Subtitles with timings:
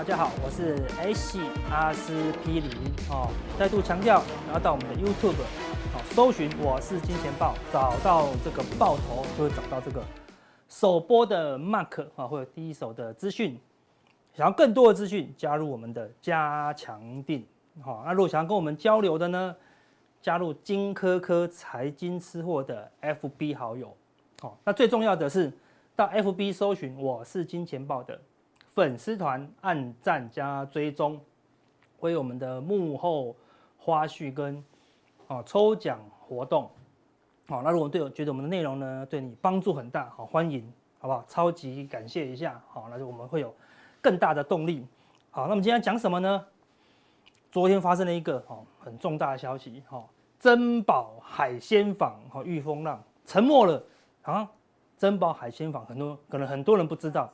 [0.00, 1.38] 大家好，我是 AC
[1.70, 2.70] 阿司匹林，
[3.10, 3.28] 哦，
[3.58, 5.36] 再度强调，然后到我们的 YouTube，
[5.92, 10.02] 哦，搜寻我是金钱豹，找到这个豹头就会找到这个
[10.70, 13.60] 首播的 Mark 啊，或者第一手的资讯。
[14.32, 17.42] 想要更多的资讯，加入我们的加强錠，
[17.82, 19.54] 好，那如果想要跟我们交流的呢，
[20.22, 23.94] 加入金科科财经吃货的 FB 好友，
[24.40, 25.52] 好，那最重要的是
[25.94, 28.18] 到 FB 搜寻我是金钱豹的。
[28.80, 31.20] 粉丝团按赞加追踪，
[31.98, 33.36] 为我们的幕后
[33.76, 34.64] 花絮跟
[35.28, 36.70] 啊抽奖活动，
[37.46, 40.66] 好，那如果对我觉得我们的内容呢对你帮助很大，好，欢迎，
[40.98, 41.22] 好不好？
[41.28, 43.54] 超级感谢一下，好，那就我们会有
[44.00, 44.86] 更大的动力。
[45.30, 46.42] 好，那么今天讲什么呢？
[47.52, 50.02] 昨天发生了一个哦很重大的消息，哈，
[50.38, 53.82] 珍宝海鲜坊哈遇风浪沉没了
[54.22, 54.50] 啊，
[54.96, 57.30] 珍宝海鲜坊很多可能很多人不知道。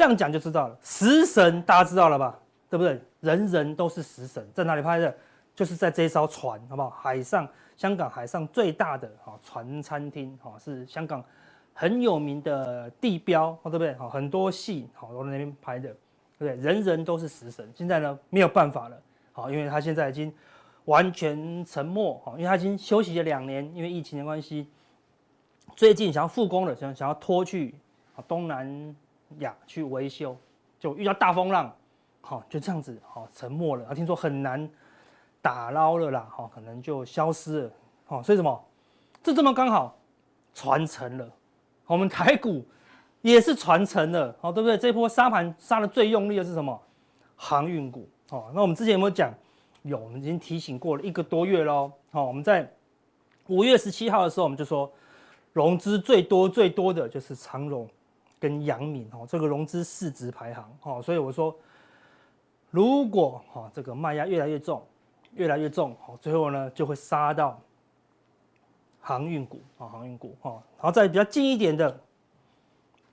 [0.00, 2.34] 这样讲就知道了，食神大家知道了吧？
[2.70, 2.98] 对不对？
[3.20, 5.14] 人人都是食神，在哪里拍的？
[5.54, 6.88] 就是在这艘船，好不好？
[6.88, 11.22] 海上，香港海上最大的哈船餐厅，哈是香港
[11.74, 13.92] 很有名的地标，对不对？
[13.96, 15.90] 好，很多戏好都在那边拍的，
[16.38, 16.56] 对不对？
[16.56, 18.98] 人人都是食神，现在呢没有办法了，
[19.32, 20.32] 好，因为他现在已经
[20.86, 24.66] 完全沉默，哈，因为他已经休息了两年，因为疫情的关系，
[25.76, 27.74] 最近想要复工了，想想要拖去
[28.26, 28.96] 东南。
[29.38, 30.36] 呀，去维修，
[30.78, 31.74] 就遇到大风浪，
[32.20, 33.86] 好，就这样子，好，沉没了。
[33.86, 34.68] 啊，听说很难
[35.40, 37.70] 打捞了啦，好，可能就消失了，
[38.06, 38.64] 好，所以什么？
[39.22, 39.96] 这这么刚好，
[40.54, 41.30] 传承了。
[41.86, 42.64] 我们台股
[43.22, 44.76] 也是传承了，好，对不对？
[44.76, 46.80] 这波杀盘杀的最用力的是什么？
[47.36, 49.32] 航运股，好，那我们之前有没有讲？
[49.82, 51.90] 有，我们已经提醒过了一个多月喽。
[52.10, 52.70] 好，我们在
[53.46, 54.92] 五月十七号的时候，我们就说，
[55.52, 57.88] 融资最多最多的就是长荣。
[58.40, 61.54] 跟阳明哦，这个融资市值排行哦，所以我说，
[62.70, 64.82] 如果哈这个卖压越来越重，
[65.34, 67.60] 越来越重哦，最后呢就会杀到
[68.98, 72.00] 航运股啊，航运股哈，然后再比较近一点的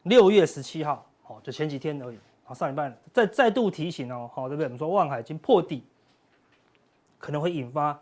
[0.03, 4.65] 六月十七号哦，就前几天而已啊，上礼拜再再度提醒哦，好对不对？
[4.65, 5.83] 我们说万海已经破底，
[7.17, 7.99] 可能会引发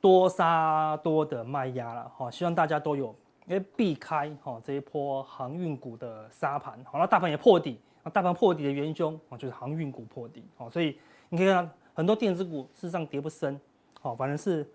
[0.00, 3.12] 多杀多的卖压了哈，希望大家都有。
[3.46, 10.98] 因为避开哈这一波航运股的杀盘，好，那大盘也破底，那大盘破底的元凶啊就是航运股破底，好，所以
[11.28, 13.58] 你可以看很多电子股事实上跌不深，
[14.00, 14.68] 好，反正是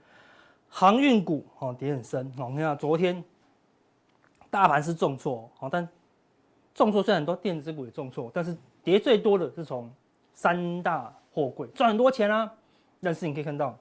[0.70, 3.22] 航运股哦跌很深，好，你看昨天
[4.50, 5.86] 大盘是重挫，好，但
[6.74, 9.92] 重挫虽然很多电子股也重挫，但是跌最多的是从
[10.34, 12.50] 三大货柜赚很多钱啊，
[13.02, 13.78] 但是你可以看到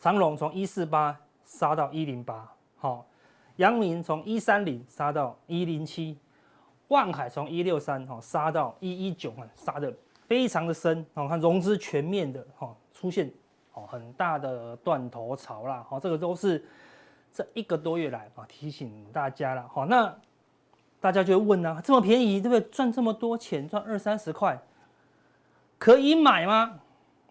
[0.00, 3.06] 长荣从一四八杀到一零八，好。
[3.60, 6.16] 阳明从一三零杀到一零七，
[6.88, 9.92] 万海从一六三哈杀到一一九啊，杀的
[10.26, 13.30] 非常的深哦，看融资全面的哈出现
[13.74, 16.64] 哦很大的断头潮啦，好，这个都是
[17.34, 20.10] 这一个多月来啊提醒大家了，好，那
[20.98, 22.60] 大家就会问啊，这么便宜对不对？
[22.70, 24.58] 赚这么多钱，赚二三十块，
[25.76, 26.80] 可以买吗？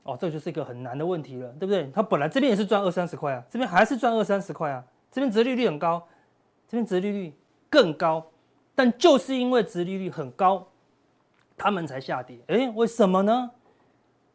[0.03, 1.89] 哦，这就是一个很难的问题了，对不对？
[1.91, 6.07] 他本来这边也是赚二三十块啊，这边还是赚二三十块啊，这边折利率很高。
[6.69, 7.33] 这边殖利率
[7.67, 8.23] 更高，
[8.75, 10.67] 但就是因为殖利率很高，
[11.57, 12.37] 他们才下跌。
[12.45, 13.49] 诶，为什么呢？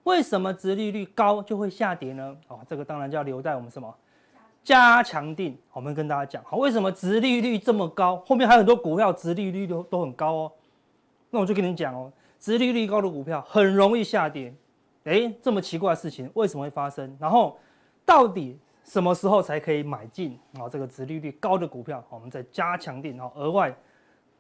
[0.03, 2.37] 为什么殖利率高就会下跌呢？
[2.49, 3.95] 哦，这个当然就要留待我们什么
[4.65, 5.57] 加强定。
[5.73, 8.17] 我们跟大家讲，好，为什么殖利率这么高？
[8.27, 10.53] 后面还有很多股票殖利率都都很高哦。
[11.31, 14.53] 那我就跟你讲哦，殖利率高的股票很容易下跌。
[15.05, 17.17] 诶，这么奇怪的事情为什么会发生？
[17.21, 17.57] 然后
[18.05, 18.59] 到底？
[18.85, 20.69] 什么时候才可以买进啊？
[20.69, 23.75] 这个殖利率高的股票，我们再加强錠，哈，额外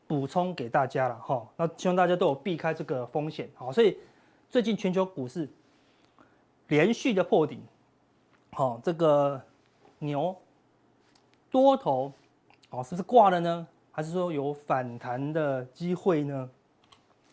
[0.06, 1.46] 补充给大家了哈。
[1.56, 3.98] 那希望大家都有避开这个风险，好，所以
[4.50, 5.48] 最近全球股市
[6.68, 7.60] 连续的破顶，
[8.52, 9.40] 好，这个
[9.98, 10.36] 牛
[11.50, 12.12] 多头，
[12.70, 13.66] 哦，是不是挂了呢？
[13.90, 16.50] 还是说有反弹的机会呢？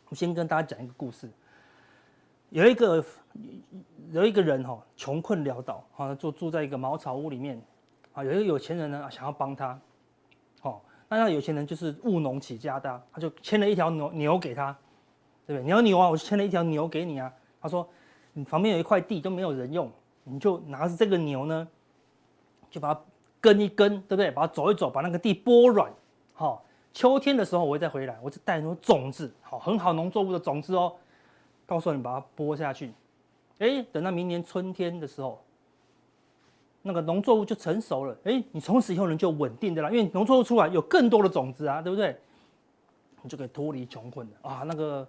[0.09, 1.29] 我先跟大家讲一个故事，
[2.51, 3.03] 有一个。
[4.11, 7.61] 有一个人哈，穷困潦倒，哈，住住在一个茅草屋里面，
[8.11, 9.79] 啊，有一个有钱人呢，想要帮他，
[10.63, 14.77] 哦，那那有钱人就是务农起家的，他就牵了一条牛牛给他，
[15.47, 15.63] 对不对？
[15.63, 17.31] 你要牛啊，我就牵了一条牛给你啊。
[17.61, 17.87] 他说，
[18.33, 19.89] 你旁边有一块地都没有人用，
[20.25, 21.65] 你就拿着这个牛呢，
[22.69, 23.01] 就把它
[23.39, 24.29] 耕一耕，对不对？
[24.29, 25.89] 把它走一走，把那个地拨软。
[26.33, 30.93] 好，秋天的时候我会再回来，我就带很多种子，好，很好农作物的种子哦，
[31.71, 32.91] 告诉你把它播下去。
[33.59, 35.41] 哎，等到明年春天的时候，
[36.81, 38.13] 那个农作物就成熟了。
[38.25, 42.13] 哎，你从此以后人就稳定的啦，因为农作物出来有更多的种子啊，对不对？
[43.21, 44.63] 你就可以脱离穷困了啊。
[44.65, 45.07] 那个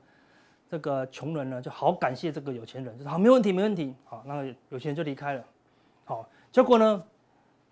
[0.70, 3.92] 这个穷人呢就好感谢这个有钱人，就说好，没问题，没问题。
[4.04, 5.44] 好，那个有钱人就离开了。
[6.04, 7.02] 好，结果呢，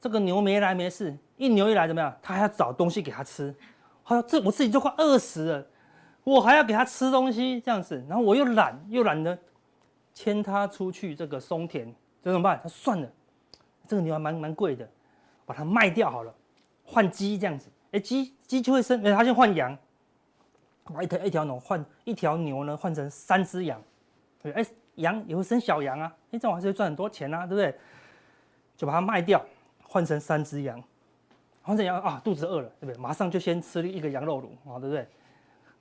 [0.00, 2.12] 这个牛没来没事，一牛一来怎么样？
[2.20, 3.54] 他还要找东西给他吃。
[4.02, 5.66] 好，这我自己就快饿死了，
[6.30, 9.36] 我还要给他吃东西这样子，然后我又懒又懒得
[10.14, 11.92] 牵他出去这个松田，
[12.22, 12.60] 这怎么办？
[12.62, 13.08] 他算了，
[13.88, 14.88] 这个牛还蛮蛮贵的，
[15.44, 16.32] 把它卖掉好了，
[16.84, 17.68] 换鸡这样子。
[17.90, 19.76] 哎，鸡鸡就会生，哎，他先换羊，
[20.84, 23.82] 把一条一条牛换一条牛呢换成三只羊，
[24.40, 27.74] 对，哎，羊也会生小羊啊，哎，这样还是会赚很多钱啊，对不对？
[28.76, 29.44] 就把它卖掉，
[29.82, 30.80] 换成三只羊，
[31.62, 32.96] 换成羊啊，肚子饿了，对不对？
[32.98, 35.08] 马上就先吃一个羊肉炉啊，对不对？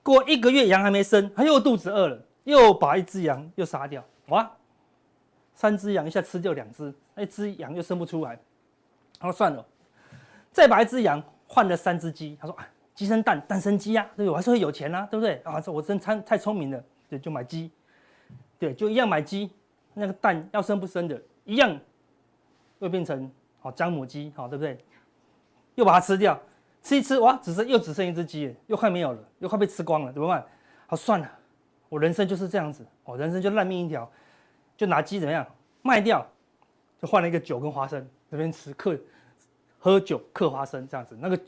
[0.10, 4.52] 过一个月羊还没生，他又肚子饿了，又把一只羊又杀掉，哇，
[5.54, 8.40] 三只羊一下吃掉两只，一只羊又生不出来，
[9.20, 9.64] 他说算了，
[10.52, 14.30] 再把一只羊换了三只鸡，他说啊，鸡生蛋，蛋生鸡呀，对不对？
[14.32, 15.40] 我还是会有钱啊，对不对？
[15.44, 17.70] 啊，这我真太太聪明了，对，就买鸡，
[18.58, 19.52] 对，就一样买鸡，
[19.94, 21.80] 那个蛋要生不生的，一样。
[22.80, 23.30] 又变成
[23.60, 24.78] 好姜母鸡，好对不对？
[25.76, 26.40] 又把它吃掉，
[26.82, 30.44] 吃一吃，哇，只剩又只剩一只鸡，又快没有了，又快被吃光了，怎么办？
[30.88, 31.30] 好算了，
[31.90, 34.10] 我人生就是这样子，我人生就烂命一条，
[34.78, 35.46] 就拿鸡怎么样
[35.82, 36.26] 卖掉，
[37.02, 38.98] 就换了一个酒跟花生，这边吃客，
[39.78, 41.18] 喝酒嗑花生这样子。
[41.20, 41.40] 那个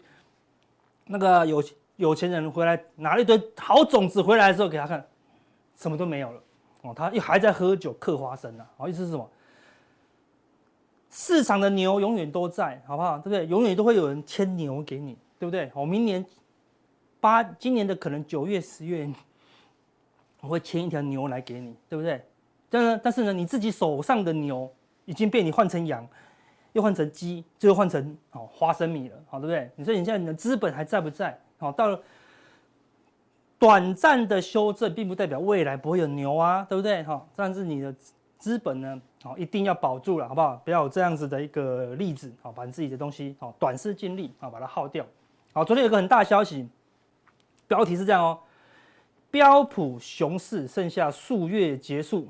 [1.06, 1.63] 那个有
[1.95, 5.04] 有钱人回来拿了一堆好种子回来的时候，给他看，
[5.75, 6.42] 什么都没有了，
[6.81, 9.30] 哦，他又还在喝酒嗑花生呢，好意思是什么？
[11.13, 13.18] 市场的牛永远都在，好不好？
[13.18, 13.46] 对不对？
[13.46, 15.69] 永远都会有人牵牛给你，对不对？
[15.75, 16.25] 我明年
[17.19, 19.10] 八，今年的可能九月、十月，
[20.40, 22.24] 我会牵一条牛来给你，对不对？
[22.69, 24.72] 但是，但是呢，你自己手上的牛
[25.04, 26.08] 已经被你换成羊，
[26.72, 29.69] 又换成鸡，最后换成哦花生米了，好，对不对？
[29.75, 31.38] 你说你现在你的资本还在不在？
[31.58, 32.02] 好，到了
[33.60, 37.04] 短暂的修正，并不代表未来不会有牛啊，对不对？
[37.04, 37.94] 哈，但是你的。
[38.42, 40.56] 资本呢，好，一定要保住了，好不好？
[40.66, 45.06] 不要有这样子的一个例子，好，把你自己的东西，好，短视近利，好，把它耗掉。
[45.54, 46.68] 好，昨天有个很大消息，
[47.68, 48.40] 标题是这样哦，
[49.30, 52.30] 标普熊市剩下数月结束，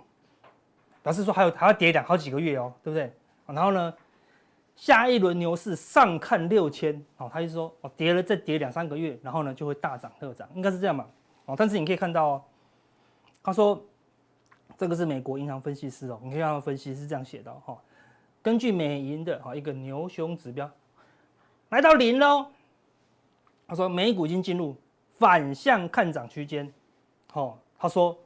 [1.01, 3.13] 表示说还有还要跌两好几个月哦，对不对？
[3.45, 3.93] 然后呢，
[4.75, 11.07] 下一轮牛市上看六千，好，他就说哦，跌了再跌两三个月，然后呢就会大涨特涨，应该是这样嘛？
[11.45, 12.43] 哦，但是你可以看到哦，
[13.41, 13.81] 他说。
[14.81, 17.77] 这个是美国银行分析师哦，你可以看到分析是这样写的哈。
[18.41, 20.67] 根据美银的哈一个牛熊指标
[21.69, 22.47] 来到零喽，
[23.67, 24.75] 他说美股已经进入
[25.19, 26.67] 反向看涨区间。
[27.31, 28.17] 好，他说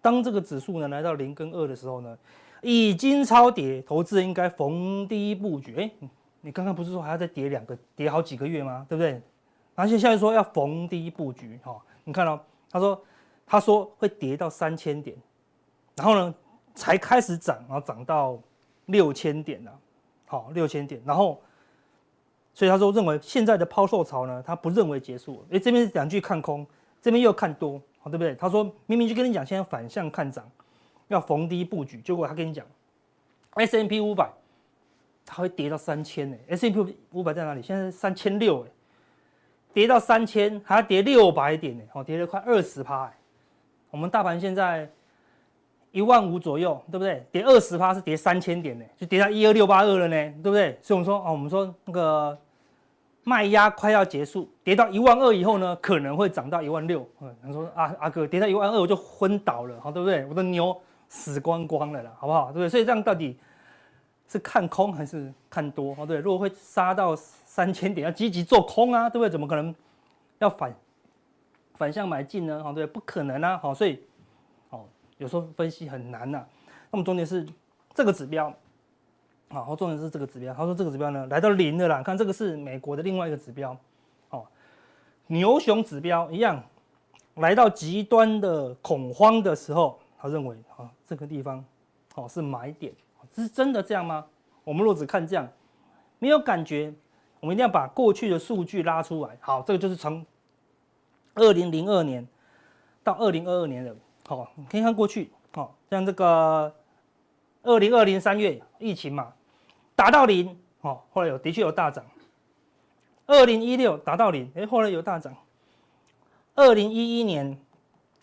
[0.00, 2.16] 当这个指数呢来到零跟二的时候呢，
[2.62, 5.74] 已经超跌，投资人应该逢低布局。
[5.74, 5.90] 哎，
[6.42, 8.86] 你刚刚不是说还要再跌两个，跌好几个月吗？
[8.88, 9.20] 对不对？
[9.74, 12.40] 而且现在说要逢低布局哈，你看哦，
[12.70, 13.04] 他说
[13.44, 15.16] 他说会跌到三千点。
[15.96, 16.34] 然后呢，
[16.74, 18.38] 才开始涨，然后涨到
[18.84, 19.72] 六千点了，
[20.26, 21.00] 好，六千点。
[21.06, 21.40] 然后，
[22.52, 25.46] 所以他说认为现在的抛售潮呢，他不认为结束了。
[25.52, 26.66] 哎，这边两句看空，
[27.00, 28.34] 这边又看多，好，对不对？
[28.34, 30.46] 他说明明就跟你讲，现在反向看涨，
[31.08, 31.98] 要逢低布局。
[32.02, 32.66] 结果他跟你讲
[33.54, 34.30] ，S&P 五百，
[35.24, 36.36] 它会跌到三千呢。
[36.48, 37.62] S&P 五百在哪里？
[37.62, 38.68] 现在三千六哎，
[39.72, 43.10] 跌到三千还要跌六百点呢，好，跌了快二十趴。
[43.90, 44.90] 我们大盘现在。
[45.96, 47.26] 一万五左右，对不对？
[47.32, 50.78] 跌二十趴是跌三千点呢，就跌到一二六八二了呢，对不对？
[50.82, 52.38] 所以我们说啊，我们说那个
[53.24, 57.08] 卖压快要结束，跌到一万二以后呢，可能会涨到一万六。
[57.22, 60.26] 嗯，他说啊，阿哥跌到一万二我就昏倒了，好，对不对？
[60.26, 62.48] 我的牛死光光了啦，好不好？
[62.48, 62.68] 对不对？
[62.68, 63.38] 所以这样到底
[64.28, 65.96] 是看空还是看多？
[65.98, 69.30] 哦，对，如果会杀到三千点，要积极做空啊，对不对？
[69.30, 69.74] 怎么可能
[70.40, 70.74] 要反
[71.74, 72.62] 反向买进呢？
[72.62, 73.98] 好，对，不可能啊，好，所以。
[75.18, 76.44] 有时候分析很难呐、
[76.90, 77.46] 那么重点是
[77.94, 78.52] 这个指标，
[79.48, 80.52] 好，重点是这个指标。
[80.52, 83.74] 他说这个指标呢来到零的啦，看这个是美国的另外一个指标，
[84.28, 84.46] 哦，
[85.28, 86.62] 牛熊指标一样，
[87.36, 91.64] 来到极端的恐慌的时候，他认为啊这个地方，
[92.14, 92.92] 哦是买点，
[93.34, 94.26] 是真的这样吗？
[94.64, 95.48] 我们若只看这样，
[96.18, 96.92] 没有感觉，
[97.40, 99.38] 我们一定要把过去的数据拉出来。
[99.40, 100.24] 好，这个就是从
[101.36, 102.26] 二零零二年
[103.02, 103.96] 到二零二二年的。
[104.28, 106.74] 好，你可以看过去，好，像这个
[107.62, 109.32] 二零二零三月疫情嘛，
[109.94, 112.04] 达到零，哦，后来有的确有大涨。
[113.26, 115.34] 二零一六达到零，哎，后来有大涨。
[116.54, 117.56] 二零一一年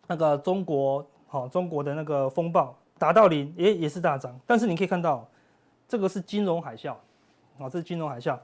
[0.07, 4.37] 那个中国，好，中国的那个风暴达到零，也也是大涨。
[4.45, 5.25] 但是你可以看到，
[5.87, 6.93] 这个是金融海啸，
[7.57, 8.37] 啊，这是金融海啸，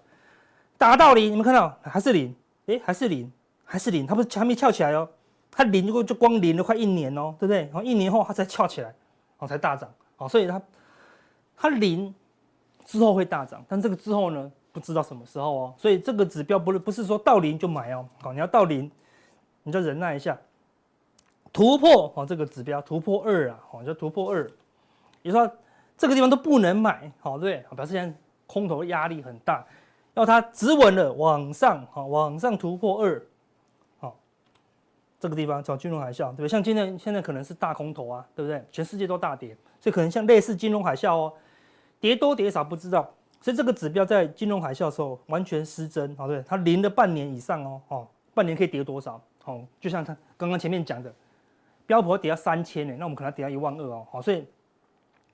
[0.77, 2.33] 达到零，你们看到还是零，
[2.67, 3.31] 哎，还是零，
[3.65, 5.09] 还是零，它不是还没翘起来哦，
[5.51, 7.61] 它零就就光零了快一年哦，对不对？
[7.63, 10.61] 然后一年后它才翘起来，然后才大涨，哦，所以它
[11.57, 12.13] 它零
[12.85, 18.89] 之后会大涨，但这个之后呢，不知道什么时候哦，所以这个指标不是不是说到零就买哦，好，你要到零。
[19.63, 20.35] 你就忍耐一下，
[21.51, 24.49] 突破哦，这个指标突破二啊，哦，就突破二，
[25.21, 25.47] 你说
[25.97, 29.63] 这个地方都不能买，好，对，表示现在空头压力很大，
[30.13, 33.21] 要它止稳了往上，好，往上突破二，
[35.19, 36.47] 这个地方叫金融海啸，对不对？
[36.47, 38.63] 像今天现在可能是大空头啊，对不对？
[38.71, 41.33] 全世界都大跌，所以可能像类似金融海啸哦，
[41.99, 49.21] 跌多跌少不知道，所以这个指标在金融海啸的时候完全失真，好，对，它零了半年以上哦，哦，半年可以跌多少？
[49.45, 51.13] 哦，就像他刚刚前面讲的，
[51.85, 54.05] 标普跌到三千呢，那我们可能跌到一万二哦。
[54.11, 54.45] 好，所以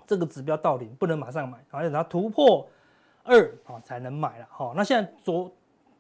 [0.08, 2.68] 这个指标到零不能马上买，好，要等它突破
[3.24, 4.48] 二啊才能买了。
[4.50, 5.52] 好，那现在昨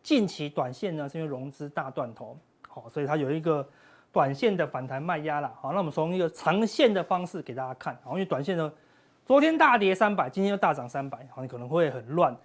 [0.01, 2.37] 近期短线呢，是因为融资大断头，
[2.75, 3.65] 好，所以它有一个
[4.11, 5.49] 短线的反弹卖压了。
[5.61, 8.69] 好，那我们从一个长线的方式给大家看，好，因为短线呢，
[9.25, 12.35] 昨天大跌三百，今天又大涨三百，好，你可能会很乱。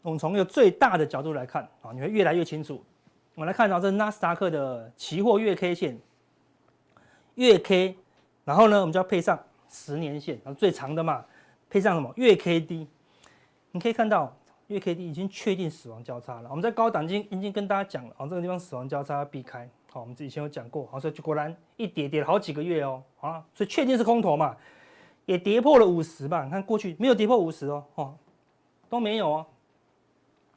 [0.00, 2.82] 我们从一个最大的角度来看，啊，你会越来越清楚。
[3.34, 5.98] 我们来看到这纳斯达克的期货月 K 线，
[7.34, 7.98] 月 K，
[8.46, 9.38] 然后呢，我们就要配上
[9.68, 11.22] 十年线，然后最长的嘛，
[11.68, 12.88] 配上什么月 K D，
[13.72, 14.34] 你可以看到
[14.74, 16.48] 月 K D 已经确定死亡交叉了。
[16.50, 24.56] 我们在高档已经已经跟大家讲了，哦，这个地方死亡交叉要避开，好，我们之前有讲过，好，所以就果然一跌跌了好几个月哦，啊，所以确定是空头嘛，
[25.26, 28.14] 也跌破了五十吧，你看过去没有跌破五十哦，哦，
[28.88, 29.46] 都没有哦。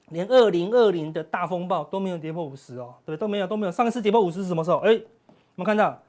[0.09, 3.71] 连二零二零的大风暴都没有跌破五十哦，对，都没有都没有。
[3.71, 4.77] 上一次跌破五十是什么时候？
[4.79, 5.99] 哎、我们看到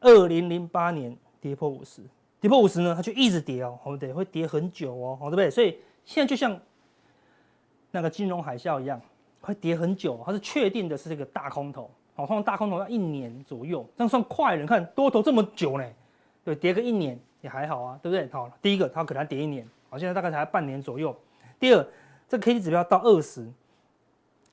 [0.00, 2.02] 二零零八年跌破五十，
[2.38, 4.12] 跌破五十呢，它就一直跌哦，对不对？
[4.12, 5.48] 会跌很久哦，对不对？
[5.48, 6.60] 所以现在就像
[7.90, 9.00] 那个金融海啸一样，
[9.40, 10.20] 会跌很久。
[10.24, 14.60] 它是确定的是这个大空头，好，通常大空头要一年左右，这样算快了。
[14.60, 15.84] 你看多头这么久呢，
[16.44, 18.28] 对，跌个一年也还好啊，对不对？
[18.32, 21.14] 好，第一个它可能跌一年，好，现在大概才半年左右。
[21.58, 21.86] 第二。
[22.28, 23.40] 这个 K D 指标到二十，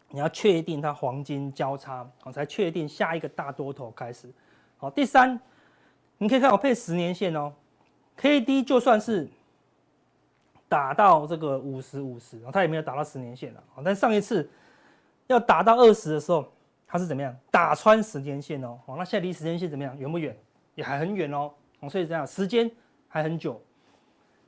[0.10, 4.28] 你要确定它黄金交叉，好，才确定下一个大多头开始。
[4.78, 5.40] 好，第三，
[6.18, 7.54] 你可以看我配十年线哦
[8.16, 9.30] ，K D 就算是
[10.70, 13.64] 打到这个五十五十，然后它也没有打到十年线了。
[13.84, 14.50] 但上一次
[15.28, 16.46] 要打到二十的时候，
[16.86, 17.36] 它是怎么样？
[17.52, 18.80] 打穿十年线哦。
[18.86, 19.98] 好，那现在离十年线怎么样？
[19.98, 20.38] 远不远？
[20.76, 21.52] 也还很远哦。
[21.90, 22.70] 所以这样时间
[23.08, 23.62] 还很久，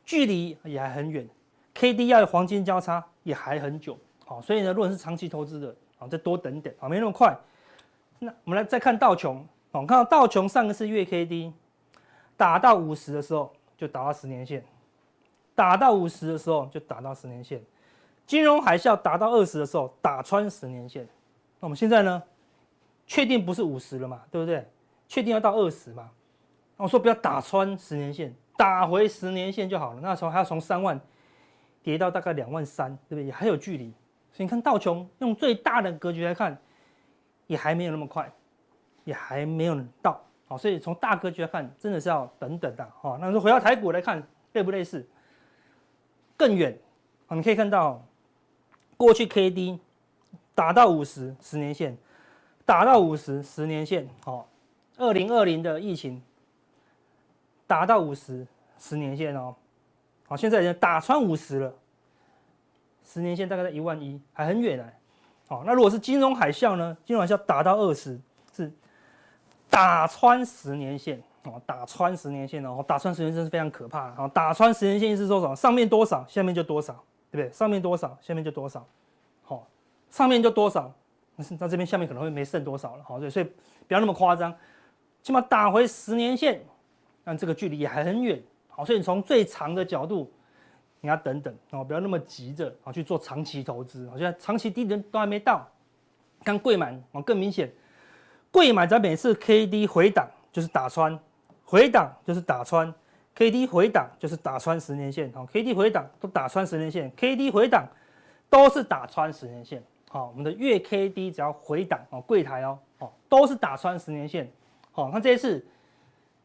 [0.04, 1.28] 距离也还很远。
[1.76, 7.38] K D 要黄金交叉也还很久，好，所以呢，如果是长期投资的，好，再多等等，啊，没那么快。
[8.18, 11.54] 那我们来再看道琼，好，看到道琼上个是月 K D
[12.36, 14.66] 打到五十的时候就打到十年线，
[15.60, 17.62] 打到五十的时候就打到十年线。
[18.26, 21.04] 金融海啸打到二十的时候打穿十年线，
[21.60, 22.24] 那我们现在呢，
[23.06, 24.66] 确定不是五十了嘛，对不对？
[25.10, 26.10] 确定要到二十嘛？
[26.78, 30.00] 那我说不要打穿十年线，打回十年线就好了。
[30.00, 30.98] 那时候还要从三万。
[31.82, 33.26] 跌到大概两万三，对不对？
[33.26, 33.92] 也还有距离，
[34.32, 36.58] 所以你看道琼用最大的格局来看，
[37.48, 38.32] 也还没有那么快，
[39.04, 40.22] 也还没有到。
[40.46, 42.86] 好，所以从大格局来看，真的是要等等的。
[43.02, 44.22] 哈，那说回到台股来看，
[44.54, 45.08] 类不类似？
[46.40, 46.80] 更远，
[47.28, 48.02] 好，你可以看到
[48.96, 49.78] 过去 K D
[50.56, 51.98] 打到五十十年线，
[52.66, 54.08] 打到五十十年线。
[54.24, 54.48] 好，
[54.96, 56.24] 二零二零的疫情
[57.68, 59.54] 打到五十十年线哦。
[60.30, 61.74] 好，现在已经打穿五十了，
[63.04, 64.90] 十年线大概在一万一，还很远呢。
[65.46, 66.96] 好，那如果是金融海啸呢？
[67.04, 68.18] 金融海啸打到二十，
[68.56, 68.72] 是
[69.70, 74.16] 打穿十年线哦，打穿十年线哦，打穿十年线是非常可怕的。
[74.16, 75.56] 好，打穿十年线意思是多少？
[75.56, 76.94] 上面多少，下面就多少，
[77.32, 77.54] 对不对？
[77.54, 78.86] 上面多少，下面就多少。
[79.44, 79.68] 好，
[80.10, 80.92] 上面就多少，
[81.36, 83.04] 那那这边下面可能会没剩多少了。
[83.04, 83.46] 好，所以
[83.88, 84.54] 不要那么夸张，
[85.24, 86.62] 起码打回十年线，
[87.24, 88.42] 但这个距离也还很远。
[88.68, 90.32] 好，所以你从最长的角度，
[91.02, 94.10] 你要等等哦，不要那么急着啊去做长期投资。
[94.10, 95.66] 好，现在长期低点都还没到，
[96.44, 97.72] 看柜买哦更明显，
[98.52, 101.18] 柜买在每次 K D 回档就是打穿，
[101.70, 102.92] 回档就是打穿
[103.36, 105.32] ，K D 回档就是打穿十年线。
[105.32, 107.88] 好，K D 回档都打穿十年线，K D 回档
[108.50, 109.84] 都是打穿十年线。
[110.10, 114.52] 好，我们的月 K D 只要回档哦，柜台哦哦都是打穿十年线。
[114.92, 115.64] 好，那这一次。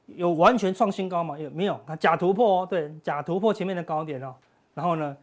[0.07, 1.39] 有完全创新高吗？
[1.39, 1.81] 有没有？
[1.87, 4.35] 它假突破哦，对，假突破前面的高点哦。
[4.75, 5.17] 然后呢，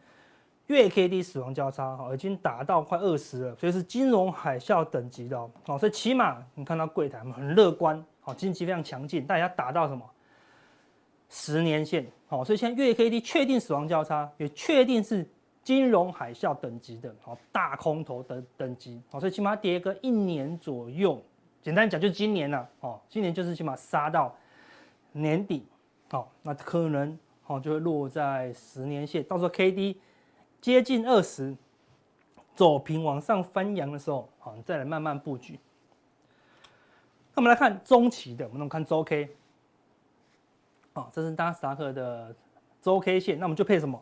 [0.72, 5.78] 月 K D 死亡交叉哈，已经达到快二十了，所以是金融海啸等级的哦。
[5.78, 10.02] 所以起码你看到柜台嘛很乐观，好，经济非常强劲，大家达到什么
[11.28, 15.28] 十年线，好，所以现在月 K D 确定死亡交叉，也确定是
[15.62, 21.22] 金融海啸等级的哦，大空头的等级，好，所以起码跌个一年左右，
[21.62, 24.34] 简单讲就是今年了，哦，今年就是起码杀到
[25.12, 25.66] 年底，
[26.10, 30.00] 好，那可能好就会落在十年线，到时候 K D。
[30.62, 31.56] 接近二十，
[32.54, 35.58] 走平往上翻扬的时候，好，你再来慢慢布局。
[37.34, 39.28] 那我们来看中期的，我们看周 K，
[40.92, 42.32] 啊，这是纳斯达克的
[42.80, 44.00] 周 K 线，那我们就配什么？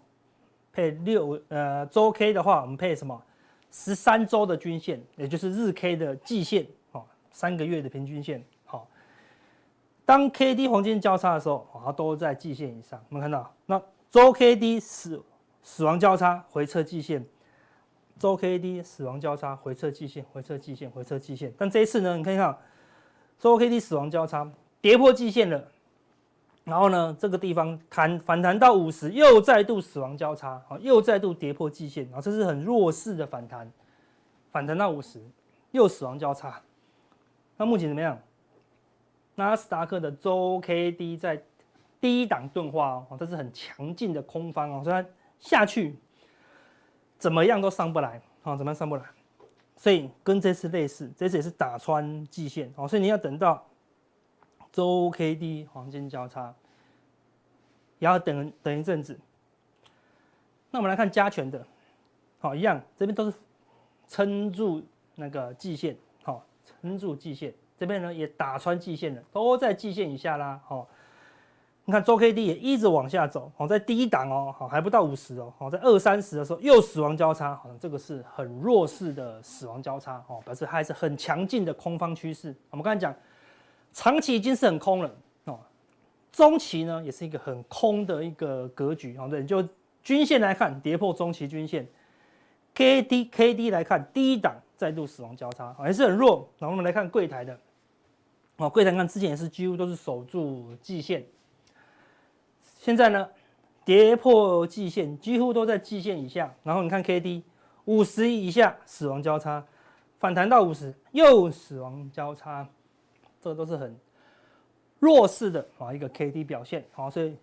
[0.71, 3.21] 配六呃周 K 的话，我们配什么？
[3.71, 7.01] 十三周的均线，也就是日 K 的季线，啊，
[7.31, 8.87] 三个月的平均线，好。
[10.05, 13.03] 当 K D 黄金交叉的时候，它都在季线以上。
[13.09, 15.19] 我们看到，那周 K D 是。
[15.63, 17.25] 死亡交叉回撤季线，
[18.19, 21.53] 周 K D 死亡交叉回撤季线，回撤季线，回撤季线。
[21.57, 22.57] 但这一次呢，你看一看，
[23.39, 24.51] 周 K D 死亡交叉
[24.81, 25.63] 跌破季线了，
[26.65, 33.71] 然后呢，这个地方弹反弹到五十，又再度死亡交叉，啊，又再度跌破季线，啊，这是很弱势的反弹，
[34.51, 35.23] 反弹到五十，
[35.73, 36.61] 又死亡交叉。
[37.59, 38.19] 那目前怎么样？
[39.35, 41.43] 纳斯达克的周 K D 在
[42.01, 45.07] 低档钝化哦，这是很强劲的空方哦，虽然。
[45.41, 45.97] 下去
[47.19, 49.03] 怎么样都上不来，好，怎么样上不来？
[49.77, 53.67] 所以跟这次类似，这次也是打穿季线，哦，所以你要等到
[54.71, 56.55] 周 K D 黄金交叉，
[57.99, 59.19] 也要等等一阵子。
[60.71, 61.67] 那我们来看加权的，
[62.39, 63.37] 好，一样，这边都是
[64.07, 66.45] 撑住那个季线，好，
[66.83, 70.87] 撑住季线，这边呢也打穿季线了，都在季线以下啦，好。
[71.91, 82.55] 你看周 K D 也一直往下走，好，在第一档哦，好，还不到五十哦，好，在二三十的时候又死亡交叉，好像，这个是很弱势的死亡交叉哦，表示还是很强劲的空方趋势。
[82.71, 83.13] 我们刚才讲，
[83.93, 85.13] 长期已经是很空了
[85.47, 85.59] 哦，
[86.31, 89.61] 中期呢也是一个很空的一个格局，哦，对，就
[90.01, 91.85] 均线来看跌破中期均线
[92.73, 96.49] ，K D K D 来看第一档再度死亡交叉，还是很弱。
[96.61, 97.59] 那我们来看柜台的，
[98.59, 101.25] 哦，柜台看之前也是几乎都是守住季线。
[102.81, 103.29] 现在呢，
[103.85, 106.51] 跌破季线，几乎都在季线以下。
[106.63, 107.45] 然后你看 K D
[107.85, 109.63] 五十以下死亡交叉，
[110.19, 112.67] 反弹到五十又死亡交叉，
[113.39, 113.95] 这都是很
[114.99, 116.83] 弱势的啊一个 K D 表现。
[116.93, 117.37] 好，所以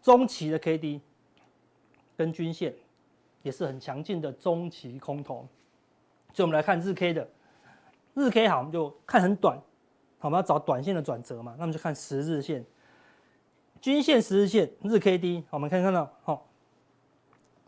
[0.00, 1.02] 中期的 K D
[2.16, 2.74] 跟均线
[3.42, 5.46] 也是很强劲的中期空头。
[6.32, 7.28] 所以我们来看日 K 的，
[8.14, 9.54] 日 K 好，我们就看很短，
[10.18, 12.64] 好，我们要找短线的转折嘛，那么就看十日线。
[13.82, 16.46] 均线、十日线、日 K D，我们可以看到，好，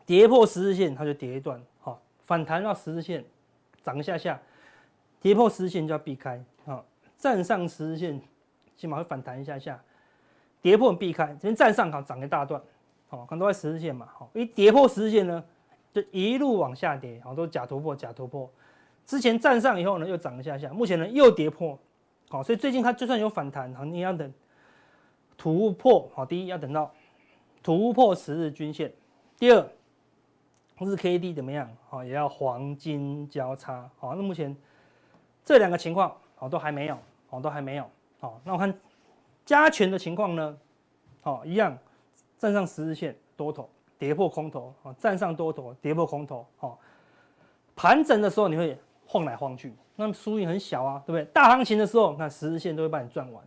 [0.06, 3.24] 跌破十日线，它就跌一段，好，反弹到十日线，
[3.82, 4.40] 涨一下下，
[5.20, 6.86] 跌破十日线就要避开，好，
[7.18, 8.22] 站上十日线，
[8.76, 9.82] 起码会反弹一下下，
[10.62, 12.62] 跌破避开，这边站上好涨一大段，
[13.08, 15.42] 好，看都在十日线嘛，好，一跌破十日线呢，
[15.92, 18.48] 就一路往下跌，好，都是假突破，假突破，
[19.04, 21.76] 之前站上以后呢，又涨一下下，目前呢又跌破，
[22.28, 24.32] 好，所以最近它就算有反弹，好，你要等。
[25.36, 26.90] 突破好，第一要等到
[27.62, 28.92] 突破十日均线，
[29.38, 29.66] 第二
[30.80, 31.68] 日 K D 怎么样？
[31.88, 33.88] 好，也要黄金交叉。
[33.98, 34.56] 好，那目前
[35.44, 37.88] 这两个情况好都还没有，好都还没有。
[38.18, 38.72] 好，那我看
[39.44, 40.56] 加权的情况呢？
[41.20, 41.76] 好，一样
[42.38, 43.68] 站上十日线多头
[43.98, 46.46] 跌破空头，啊，站上多头跌破空头。
[46.56, 46.78] 好，
[47.74, 51.24] 盘整的时候你会晃来晃去，那输赢很小啊，对不对？
[51.32, 53.44] 大行情的时候，那十日线都会帮你赚完。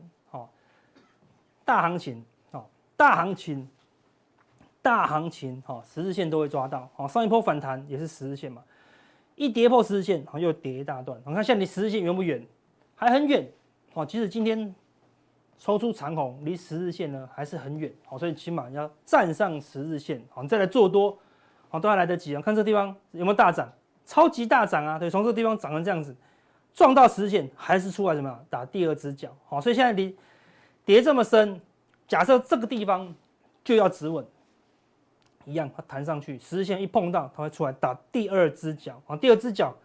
[1.67, 2.63] 大行情，哦，
[2.95, 3.67] 大行情，
[4.81, 8.63] 大行情，哈，十日线都会抓到，好，上一波反弹也是十日线嘛，
[9.35, 12.41] 一跌破十日线，好，又跌一大段，你看现在离十日线远不远？
[12.95, 13.45] 还很远，
[13.95, 14.73] 哦，即使今天
[15.57, 21.19] 抽出长红，离十日线呢还是很远，好，所以起码要站上十日线，好，你再来做多，
[21.67, 23.69] 好，都还来得及啊，看这地方有没有大涨，
[24.05, 26.15] 超级大涨啊，对，从这地方涨成这样子，
[26.73, 28.39] 撞到十日线还是出来什么？
[28.49, 30.17] 打第二只脚，好，所以现在离。
[30.87, 31.59] 跌这么深，
[32.07, 33.13] 假设这个地方
[33.61, 34.25] 就要止稳，
[35.43, 39.75] 一样它弹上去，十日线一碰到，它会出来打第二只脚啊，第二只脚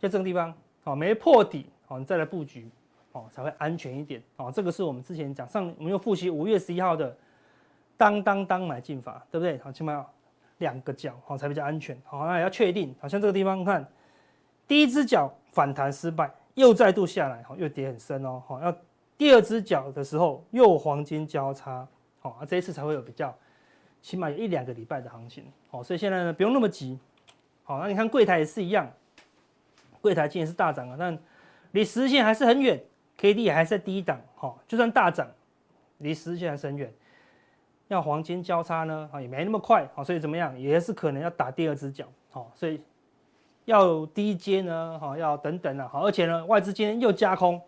[0.00, 2.68] 在这个地方啊，没破底啊，你再来布局
[3.12, 4.50] 哦，才会安全一点啊。
[4.50, 7.16] 这个是我们之前讲上，我们又复习五月十一号的
[7.96, 9.56] 当当当买进法，对不对？
[9.58, 10.12] 好，起码要
[10.58, 11.96] 两个脚好才比较安全。
[12.04, 13.88] 好，那也要确定，好像这个地方看
[14.66, 18.76] 第一只脚反弹失败，又再度下来，好，又跌很深哦，好要。
[19.24, 21.88] 第二只脚的时候又黄金交叉，
[22.20, 23.34] 好啊，这一次才会有比较
[24.02, 25.50] 起码有一两个礼拜的行情。
[25.70, 26.98] 好，所以现在呢不用那么急。
[27.62, 28.86] 好，那你看柜台也是一样，
[30.02, 31.18] 柜台今天是大涨啊，但
[31.70, 32.78] 离十日线还是很远
[33.16, 34.20] ，K D 还是在低档。
[34.36, 35.26] 好，就算大涨，
[35.96, 36.92] 离十日线还是很远。
[37.88, 39.88] 要黄金交叉呢，啊也没那么快。
[39.94, 42.04] 好，所以怎么样也是可能要打第二只脚。
[42.30, 42.78] 好，所以
[43.64, 45.88] 要低阶呢，哈要等等啊。
[45.90, 47.58] 好，而且呢外资今天又加空。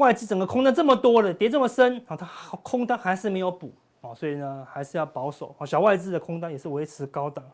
[0.00, 2.26] 外资整个空单这么多了，跌这么深啊，它
[2.62, 5.66] 空单还是没有补啊，所以呢还是要保守啊。
[5.66, 7.44] 小外资的空单也是维持高档。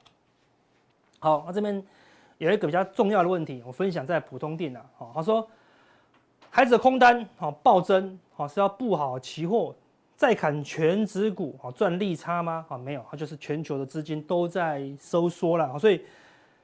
[1.18, 1.85] 好，那这边
[2.38, 4.87] 有一个比较重要的问题，我分享在普通錠啊。
[4.96, 5.44] 好，他说
[6.48, 9.74] 孩子的空单好暴增，好是要布好期货
[10.14, 12.64] 再砍全值股好赚利差吗？
[12.68, 16.00] 啊，没有，它就是全球的资金都在收缩了，所以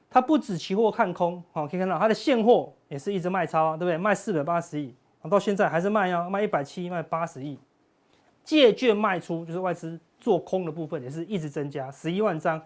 [0.09, 3.97] 它不止期货看空，好可以看到它的现货也是一直卖超，对不对？
[3.97, 4.95] 卖四百八十亿。
[5.29, 7.57] 到现在还是卖啊，卖一百七，卖八十亿，
[8.43, 12.61] 借券卖出就是外资做空的部分也是一直增加，十一万张，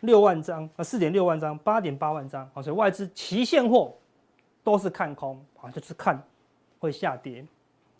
[0.00, 3.94] 六万张啊，四点六万张，八点八万张，所以外资期现货
[4.62, 6.22] 都是看空啊，就是看
[6.78, 7.42] 会下跌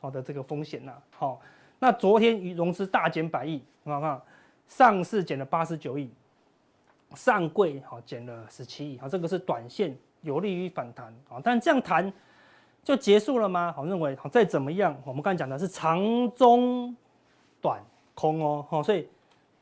[0.01, 0.92] 好的这个风险呐。
[1.16, 1.40] 好，
[1.79, 4.20] 那昨天融资大减百亿，看看
[4.66, 6.11] 上市减了八十九亿，
[7.14, 12.12] 上柜好减了十七亿，好，这个是短线有利于反弹啊，但这样弹。
[12.84, 13.72] 就结束了吗？
[13.76, 16.00] 好，认为好再怎么样，我们刚才讲的是长
[16.34, 16.96] 中
[17.60, 17.82] 短
[18.14, 19.06] 空哦，好，所以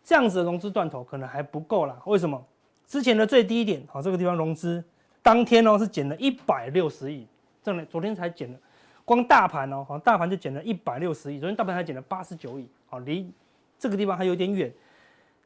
[0.05, 2.01] 这样子的融资断头可能还不够啦。
[2.05, 2.41] 为什么？
[2.87, 4.83] 之前的最低点，好，这个地方融资
[5.23, 7.27] 当天哦是减了一百六十亿，
[7.63, 8.59] 这里昨天才减了，
[9.05, 13.29] 光大盘哦，好，大盘就减了一百六十亿，昨天大盘才减了八十九亿，好，离
[13.77, 14.73] 这个地方还有点远。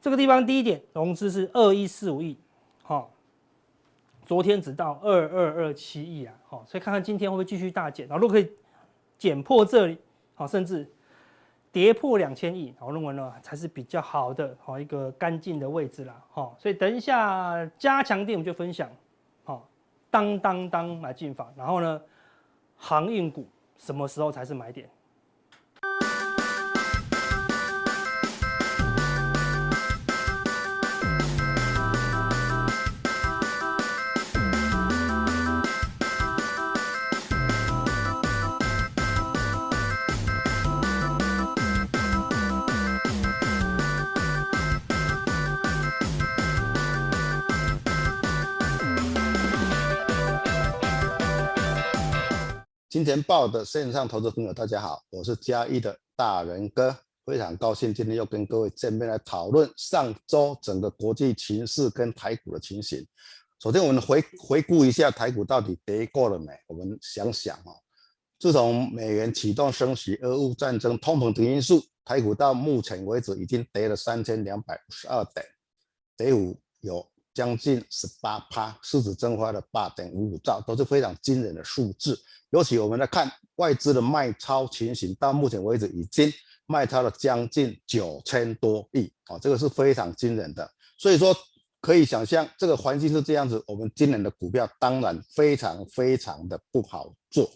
[0.03, 2.37] 这个地方低点融资是二一四五亿，
[2.83, 3.11] 好。
[4.31, 8.49] 昨天只到二二二七亿啊，好，所以看看今天会不会继续大减，啊如果可以
[9.19, 9.99] 减破这里，
[10.37, 10.89] 好，甚至
[11.73, 18.89] 跌破两千亿，我认为呢才是比较好的，好一个干净的位置啦，好，所以等一下加强点我们就分享，
[19.43, 19.69] 好，
[20.13, 22.01] 当当当买进法，然后呢，
[22.77, 23.45] 航运股
[23.79, 24.89] 什么时候才是买点？
[52.91, 56.93] 金钱爆的线上投资朋友，大家好，我是嘉义的大仁哥，
[57.25, 63.07] 非常高兴今天又跟各位见面来讨论上周整个国际情势跟台股的情形。
[63.63, 66.53] 首先，我们回回顾一下台股到底跌过了没？
[66.67, 67.79] 我们想想哦，
[68.41, 75.47] 自从美元启动升息、俄乌战争、通膨等因素，台股到目前为止已经跌了三千两百五十二点，
[76.17, 77.09] 跌幅有
[77.41, 82.23] 将近十八趴，市值蒸发了八点五五兆，都是非常惊人的数字。
[82.51, 86.31] 尤其我们来看外资的卖超情形，到目前为止已经
[86.67, 90.71] 卖超了将近九千多亿啊，这个是非常惊人的。
[90.99, 91.35] 所以说
[91.81, 97.51] 可以想象，这个环境是这样子，我们今年的股票当然非常非常的不好做。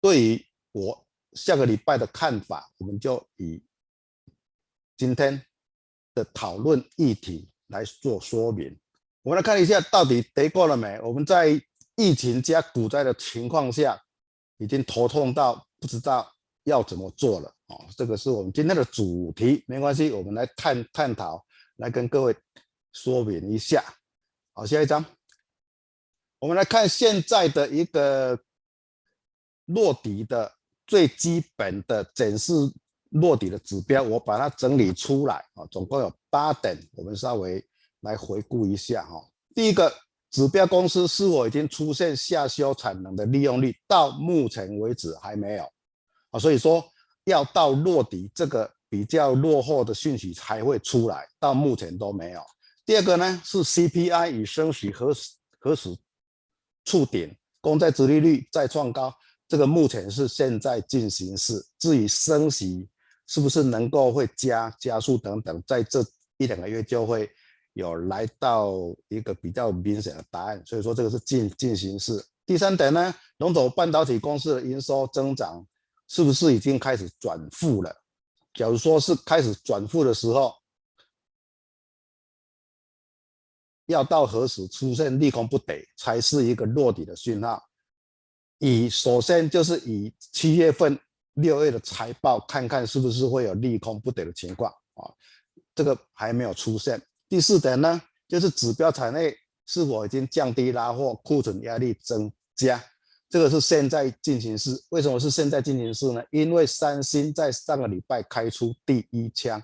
[0.00, 3.62] 对于我下个礼拜的看法，我们就以
[4.96, 5.40] 今天
[6.12, 8.78] 的讨论议题来做说明。
[9.22, 11.00] 我们来看一下，到底跌过了没？
[11.00, 11.60] 我们在。
[11.94, 14.02] 疫情加股灾的情况下，
[14.56, 16.26] 已经头痛到不知道
[16.64, 17.84] 要怎么做了哦。
[17.94, 21.44] 这个是我们今天的主题，没关系，我们来探探讨，
[21.76, 22.34] 来跟各位
[22.92, 23.84] 说明一下。
[24.54, 25.04] 好，下一张，
[26.38, 28.40] 我们来看现在的一个
[29.66, 30.50] 落底的
[30.86, 32.54] 最基本的检视
[33.12, 37.64] 落底的指标，我把它整理出来啊，总共有八点，我们稍微
[38.00, 39.24] 来回顾一下哈。
[39.54, 39.92] 第一个。
[40.32, 43.76] 指标公司是否已经出现下修产能的利用率？
[43.86, 45.64] 到目前为止还没有
[46.30, 46.82] 啊，所以说
[47.24, 52.40] 要到落底这个比较落后的讯息才会出来，到目前都没有。
[52.86, 55.94] 第二个呢是 CPI 与升息何时何时
[56.86, 59.14] 触顶，公债殖利率再创高，
[59.46, 61.62] 这个目前是现在进行式。
[61.78, 62.88] 至于升息
[63.32, 66.04] 是不是能够会加加速等等，在这
[66.36, 67.30] 一两个月就会。
[67.74, 68.74] 有来到
[69.08, 72.22] 一个比较明显的答案，所以说这个是进进行式。
[72.44, 75.66] 第三点呢，龙头半导体公司的营收增长
[76.06, 77.90] 是不是已经开始转负了？
[78.52, 80.54] 假如说是开始转负的时候，
[83.86, 87.70] 要到何时出现利空不得才是一个落底的讯号？
[88.58, 91.00] 以首先就是以七月份
[91.34, 95.10] 六月的财报，看看是不是会有利空不跌的情况啊？
[95.74, 97.00] 这个还没有出现。
[97.28, 99.34] 第四点呢，就是指标产业
[99.66, 102.82] 是否已经降低拉货，库存压力增加。
[103.30, 106.22] 这个是现在进行式，为什么是现在进行式呢？
[106.30, 109.62] 因为三星在上个礼拜开出第一枪，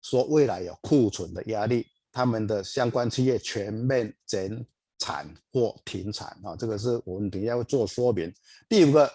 [0.00, 4.64] 说未来有库存的压力，他们的相关企业全面减
[4.98, 8.32] 产或停产啊，这个是我们等一下会做说明。
[8.68, 9.12] 第五个，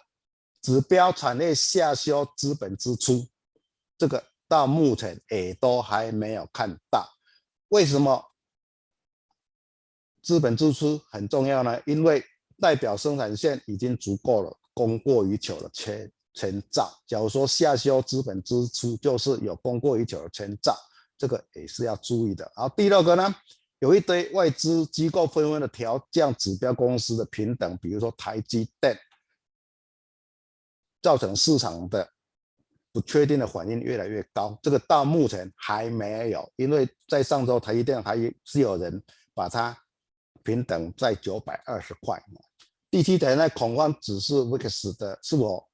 [0.61, 3.27] 指标产业下修资本支出，
[3.97, 7.07] 这个到目前也都还没有看到，
[7.69, 8.23] 为什么？
[10.21, 11.81] 资本支出很重要呢？
[11.87, 12.23] 因为
[12.59, 16.93] 代表生产线已经足够了，供过于求的前前兆。
[17.07, 20.77] 假如说下修资本支出，就是有供过于求的前兆，
[21.17, 22.43] 这个也是要注意的。
[22.55, 23.35] 然后第六个呢，
[23.79, 28.95] 有一堆外资机构纷纷的调降指标公司的平等，比如说台积电，
[31.01, 32.07] 造成市场的
[32.91, 34.57] 不确定的反应越来越高。
[34.61, 39.01] 这个到目前还没有，因为在上周台积电还是有人
[39.33, 39.77] 把它
[40.43, 42.21] 平等在九百二十块。
[42.89, 45.65] 第七点呢，恐慌指数 VIX 的是否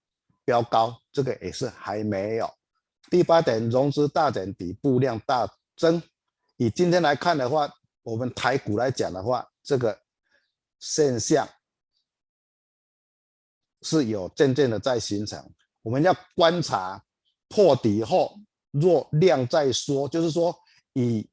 [0.45, 2.47] 飙高，这个也是还没有。
[3.09, 6.01] 第八点，融资大减，底部量大增。
[6.57, 7.67] 以今天来看的话，
[8.03, 9.97] 我们台股来讲的话，这个
[10.79, 11.47] 现象
[13.81, 15.43] 是有渐渐的在形成。
[15.81, 17.03] 我们要观察
[17.49, 18.39] 破底后，
[18.71, 20.55] 若量再缩，就是说
[20.93, 21.29] 以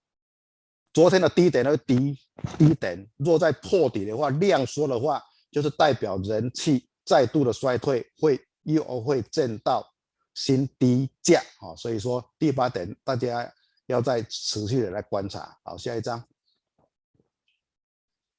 [0.93, 2.19] 昨天的低点的低
[2.59, 5.23] 低点，若再破底的话，量缩的话。
[5.55, 9.89] 就是代表人气再度的衰退，会又会见到
[10.35, 13.49] 新低价啊，所以说第八点大家
[13.87, 15.57] 要再持续的来观察。
[15.63, 16.19] 好，下一张。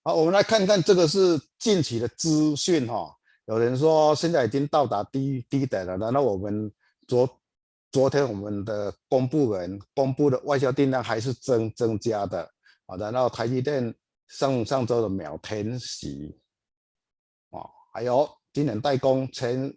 [0.04, 3.15] 好，我们来看看这个是近期的资讯哈。
[3.46, 6.72] 有人说现在已经到达低低点了，然后我们
[7.08, 7.30] 昨
[7.92, 12.50] 昨天我们的公布人公布的外销订单还是增增加的
[12.88, 13.94] 啊，然后台积电
[14.28, 16.40] 上上周的秒填息。
[17.94, 19.74] 还有今年代工前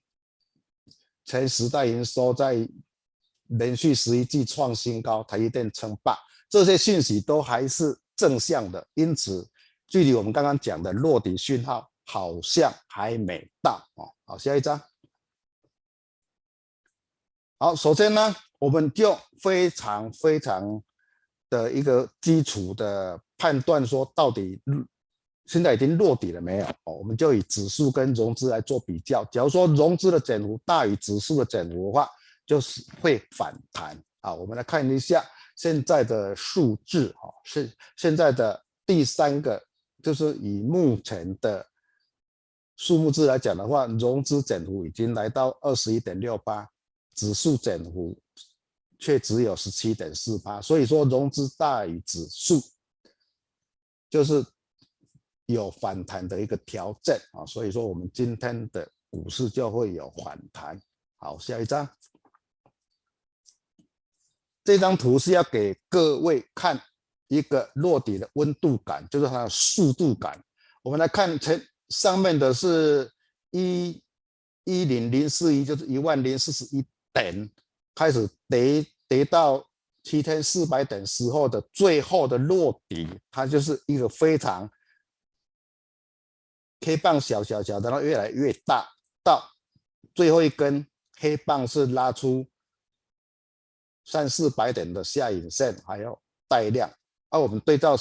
[1.24, 2.68] 前十大营收在
[3.46, 9.48] 连续十一季创新高，台积电称霸，这些讯息都还是正向的，因此
[9.86, 14.10] 距离我们刚刚讲的落底讯号好像还没到哦。
[14.24, 14.80] 好，下一张。
[17.58, 20.82] 好，首先呢，我们就非常非常
[21.50, 24.58] 的一个基础的判断说，到底。
[25.50, 26.66] 现在已经落底了没有？
[26.84, 29.24] 哦，我们就以指数跟融资来做比较。
[29.32, 32.06] 假如说融资的减幅大于指数的减幅的话，
[32.44, 33.96] 就是会反弹。
[34.20, 35.24] 啊，我们来看一下
[35.56, 37.14] 现在的数字。
[37.18, 39.58] 哈，是现在的第三个，
[40.02, 41.66] 就是以目前的
[42.78, 46.66] 数目字来讲的话，融资减幅已经来到二十一点六八，
[47.14, 48.18] 指数减幅
[48.98, 50.62] 却只有十七点四八。
[50.62, 52.58] 所以说融资大于指数，
[54.08, 54.42] 就是。
[55.50, 60.78] 有反弹的一个调整啊，所以说我们今天的股市就会有反弹。
[61.16, 61.88] 好，下一张，
[64.62, 66.78] 这张图是要给各位看
[67.28, 70.38] 一个落底的温度感，就是它的速度感。
[70.82, 73.10] 我们来看前上面的是
[73.50, 74.02] 一
[74.64, 77.50] 一零零四一，就是一万零四十一点，
[77.94, 79.66] 开始跌跌到
[80.02, 84.70] 七千四百点时候的最后的落底，它就是一个非常。
[86.80, 88.88] K 棒小小小，然后越来越大，
[89.24, 89.42] 到
[90.14, 90.86] 最后一根
[91.18, 92.46] 黑棒是拉出
[94.04, 96.88] 三四百点的下影线，还要带量。
[97.30, 97.96] 而、我们对照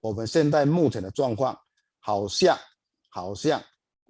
[0.00, 1.54] 我们现在目前的状况，
[1.98, 2.58] 好像
[3.10, 3.62] 好像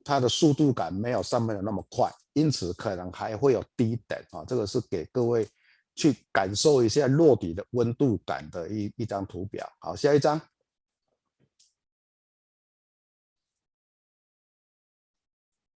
[0.04, 4.44] 它的速度感没有上面的那么快，因此可能还会有低点啊。
[4.46, 5.48] 这个是给各位
[5.96, 9.68] 去感受一下落底的温度感的一一张图表。
[9.80, 10.40] 好，下一张。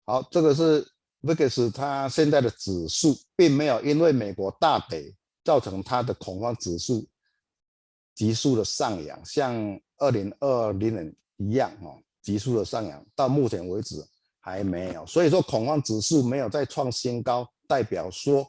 [0.07, 0.87] 好，这个是
[1.23, 7.09] VIX 它现在的指数，并没有因为美国大跌造成它的恐慌指数
[8.15, 9.55] 急速的上扬，像
[9.97, 13.07] 二零二零年一样哦，急速的上扬。
[13.15, 14.05] 到目前为止
[14.41, 18.45] 还没有，所以说恐慌指数没有再创新高，代表说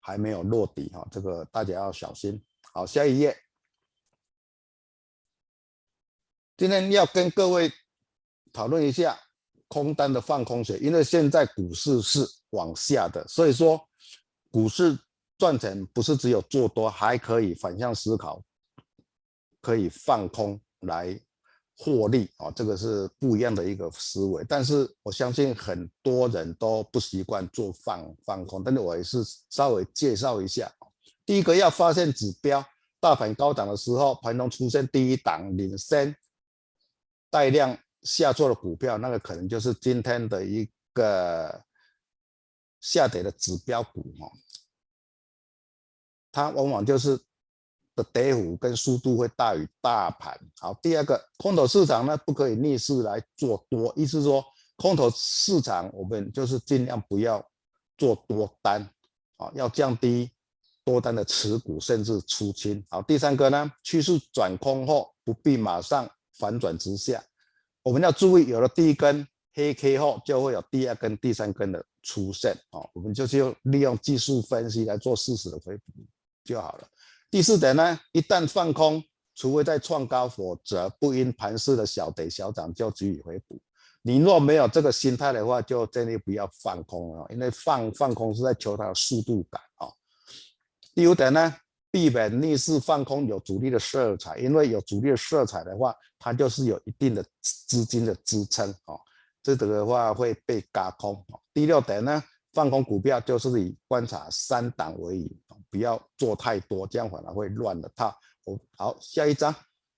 [0.00, 2.42] 还没有落底哈，这个大家要小心。
[2.72, 3.36] 好，下一页，
[6.56, 7.70] 今天要跟各位
[8.52, 9.16] 讨论一下。
[9.72, 13.80] 空单的放空学，因为现在股市是往下的，所以说
[14.50, 14.98] 股市
[15.38, 18.42] 赚钱不是只有做多，还可以反向思考，
[19.60, 21.16] 可以放空来
[21.82, 24.44] 获利啊，这个是不一样的一个思维。
[24.46, 30.70] 但是我相信很多人都不习惯做放放空，但是我也是稍微介绍一下。
[31.24, 32.62] 第一个要发现指标，
[33.00, 36.14] 大盘高档的时候，盘中出现第一档领先
[37.30, 41.64] 带量下挫的股票，那个可能就是今天的一个
[42.78, 44.30] 下跌的指标股哈。
[46.30, 47.18] 它往往就是。
[48.02, 50.38] 的跌幅跟速度会大于大盘。
[50.58, 54.44] 好，第二个空头市场呢，不可以逆势来做多，意思说
[54.76, 57.44] 空头市场我们就是尽量不要
[57.98, 58.82] 做多单，
[59.36, 60.30] 啊，要降低
[60.84, 62.82] 多单的持股，甚至出清。
[62.88, 67.22] 好，第三个呢，趋势转空后不必马上反转直下，
[67.82, 75.82] 我们要注意，有了第一根黑 K 后，就会有第二根、第三根的出现，啊，我们就是用利用技术分析来做适时的回补
[76.42, 76.88] 就好了。
[77.30, 79.04] 第四点呢，一旦放空，
[79.36, 83.60] 除非在创高，否则不因盘势的小跌小涨就予以回补。
[84.02, 89.86] 你若没有这个心态的话，就建议不要放空了，因为放放空是在求它的速度感啊。
[90.92, 91.54] 第五点呢，
[91.92, 98.98] 避免逆势放空有主力的色彩，因为有主力的色彩的话，它就是有一定的资金的支撑啊，
[99.40, 101.24] 这个的话会被轧空。
[101.54, 105.40] 第六点呢，放空股票就是以观察三档为宜。
[105.70, 108.14] 不要做太多，这样反而会乱了套。
[108.76, 109.54] 好，下一张，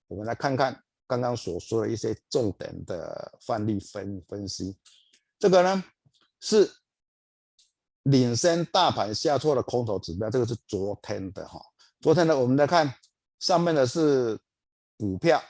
[0.07, 4.77] 我们来看看刚刚所说的一些重点的范例分分析。
[5.39, 5.83] 这个呢
[6.39, 6.71] 是
[8.03, 11.59] 领先大盘下挫的空头指标，这个是昨天的哈。
[11.99, 12.93] 昨天呢，我们来看
[13.39, 14.39] 上面的是
[14.97, 15.41] 股票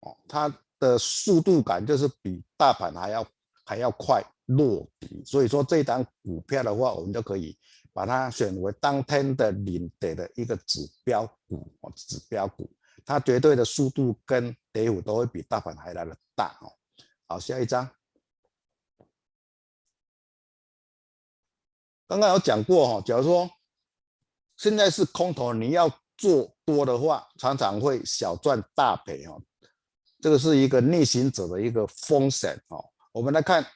[0.00, 3.26] 哦，它的速度感就是比大盘还要
[3.64, 7.58] 还要快落底，所以说这档股票的话，我们就可以。
[7.96, 12.70] 把它选为当天的领跌的一个指标股哦，指标股，
[13.06, 16.70] 它绝对的速度跟跌幅都会比大盘还来的大哦。
[17.26, 17.90] 好，下一张。
[22.06, 23.50] 刚刚有讲过哈，假如说
[24.58, 29.40] 现在是空头，你要做多的话，常常会小赚大赔哦。
[30.20, 32.84] 这个是一个逆行者的一个风险哦。
[33.12, 33.66] 我们来看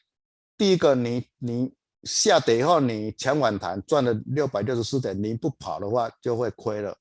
[0.59, 1.75] 第一个，你你。
[2.05, 6.97] 下跌以后，你抢反弹赚了六百六十四点，你不跑的话就会亏了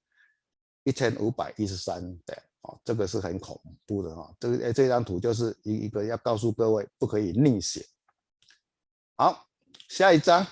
[0.83, 4.29] 一千五百一十三点哦，这个是很恐怖的哈。
[4.39, 7.81] 这个诶，这张图就是一一个要告诉各位不可以逆险。
[9.15, 9.47] 好，
[9.87, 10.45] 下一张，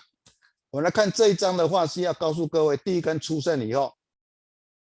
[0.70, 3.94] 我们来看这一张的话是要告诉各位，第一根出现以后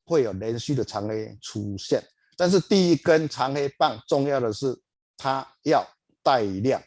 [0.06, 2.04] 会有连续的长黑出现，
[2.36, 4.82] 但是第一根长黑棒重要的是
[5.16, 5.88] 它要
[6.24, 6.82] 带量。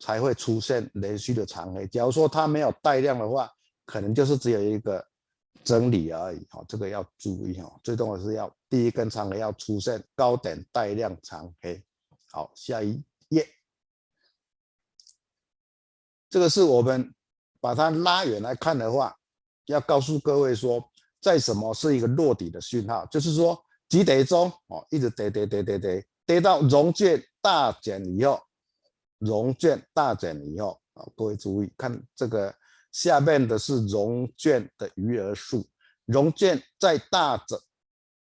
[0.00, 1.86] 才会出现连续的长黑。
[1.88, 3.50] 假如说它没有带量的话，
[3.84, 5.04] 可能就是只有一个
[5.64, 6.46] 整理而已。
[6.50, 7.80] 哈，这个要注意哈。
[7.82, 11.82] 最重要是要第一根长黑要出现高点带量长黑。
[12.30, 13.46] 好，下一页。
[16.30, 17.14] 这个是我们
[17.60, 19.16] 把它拉远来看的话，
[19.66, 20.86] 要告诉各位说，
[21.20, 23.04] 在什么是一个落底的讯号？
[23.06, 23.58] 就是说
[23.88, 28.40] 急跌中哦，一直跌跌跌跌跌，跌到融券大减以后。
[29.18, 32.54] 融券大减以后啊，各位注意看这个
[32.92, 35.66] 下面的是融券的余额数，
[36.04, 37.58] 融券在大涨，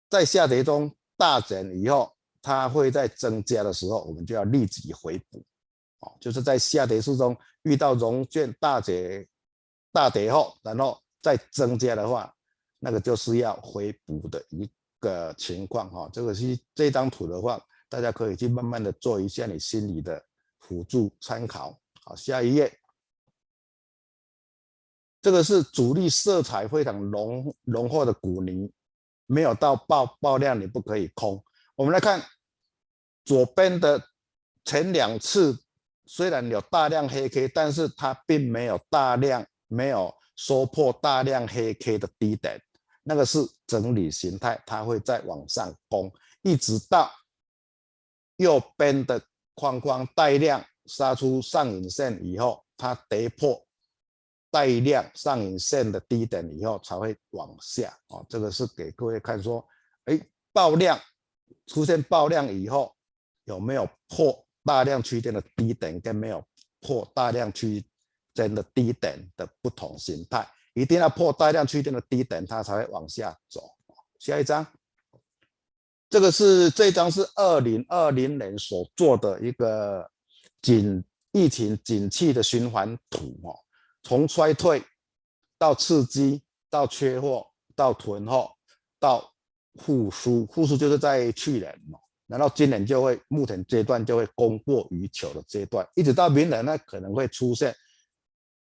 [0.08, 2.12] 在下跌中大减以后，
[2.42, 5.44] 它会在增加的时候，我们就要立即回补，
[6.00, 9.28] 哦，就是在下跌市中遇到融券大跌
[9.92, 12.34] 大跌后，然后再增加的话，
[12.78, 16.10] 那个就是要回补的一个情况哈。
[16.12, 20.22] 这个是这张图的话，大家可以去慢慢的做一下你心里的。
[20.70, 22.78] 辅助参考，好，下一页，
[25.20, 28.72] 这个是主力色彩非常浓浓厚的股，宁
[29.26, 31.42] 没有到爆爆量，你不可以空。
[31.74, 32.24] 我们来看
[33.24, 34.00] 左边的
[34.64, 35.60] 前两次，
[36.06, 42.62] 虽然有大量黑 K，但是它并没有大量没有收破大量黑 K 的低点，
[43.02, 47.10] 那个是整理形态，它会再往上攻，一直到
[48.36, 49.20] 右边的。
[49.60, 53.62] 框框带量杀出上影线以后，它跌破
[54.50, 58.24] 带量上影线的低点以后才会往下哦。
[58.26, 59.62] 这个是给各位看说，
[60.06, 60.18] 哎，
[60.50, 60.98] 爆量
[61.66, 62.96] 出现爆量以后
[63.44, 66.42] 有没有破大量区间的低点，跟没有
[66.80, 67.84] 破大量区
[68.32, 73.60] 间的低点的不同形态，一定要破大量区间的低点，它才会往下走。
[74.18, 74.66] 下一张。
[76.10, 80.10] 这个是这张是二零二零年所做的一个
[80.60, 83.54] 景疫情景气的循环图哦，
[84.02, 84.82] 从衰退
[85.56, 87.46] 到刺激到缺货
[87.76, 88.50] 到囤货
[88.98, 89.32] 到
[89.76, 91.80] 复苏，复苏就是在去年
[92.26, 97.74] 然后今年就会目前阶段就会供过于求的阶段，一直到明年呢可能会出现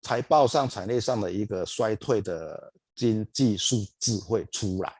[0.02, 4.92] 财报上产业上的一个衰退的经济数字会出来，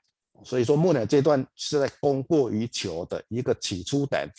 [0.44, 4.30] 所以说目前阶段是在供过于求的一个起初点。